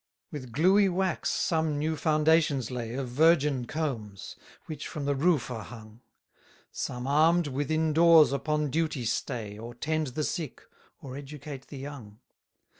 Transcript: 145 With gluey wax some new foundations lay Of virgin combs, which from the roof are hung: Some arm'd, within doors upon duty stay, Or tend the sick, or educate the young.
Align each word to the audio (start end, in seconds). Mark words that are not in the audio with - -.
145 0.31 0.33
With 0.33 0.55
gluey 0.71 0.89
wax 0.89 1.29
some 1.29 1.77
new 1.77 1.95
foundations 1.95 2.71
lay 2.71 2.95
Of 2.95 3.07
virgin 3.09 3.65
combs, 3.67 4.35
which 4.65 4.87
from 4.87 5.05
the 5.05 5.13
roof 5.13 5.51
are 5.51 5.61
hung: 5.63 6.01
Some 6.71 7.05
arm'd, 7.05 7.45
within 7.45 7.93
doors 7.93 8.33
upon 8.33 8.71
duty 8.71 9.05
stay, 9.05 9.59
Or 9.59 9.75
tend 9.75 10.07
the 10.17 10.23
sick, 10.23 10.63
or 11.03 11.15
educate 11.15 11.67
the 11.67 11.77
young. 11.77 12.17